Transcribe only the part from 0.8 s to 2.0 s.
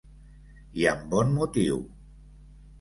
I amb bon motiu.